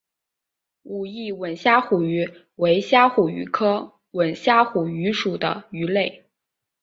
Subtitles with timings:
[0.81, 6.25] 武义吻虾虎鱼为虾虎鱼科吻虾虎鱼属的鱼类。